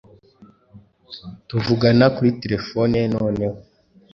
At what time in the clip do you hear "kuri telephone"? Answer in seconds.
2.15-2.97